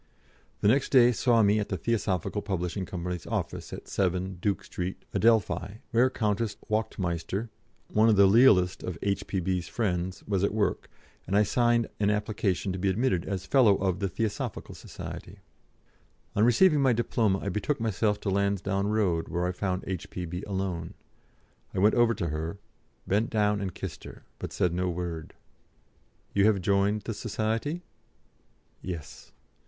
[0.61, 5.05] The next day saw me at the Theosophical Publishing Company's office at 7, Duke Street,
[5.13, 7.49] Adelphi, where Countess Wachtmeister
[7.93, 10.89] one of the lealest of H.P.B.'s friends was at work,
[11.27, 15.37] and I signed an application to be admitted as fellow of the Theosophical Society.
[16.35, 20.43] On receiving my diploma I betook myself to Lansdowne Road, where I found H.P.B.
[20.47, 20.95] alone.
[21.75, 22.57] I went over to her,
[23.05, 25.35] bent down and kissed her, but said no word.
[26.33, 27.83] "You have joined the Society?"
[28.81, 29.31] "Yes."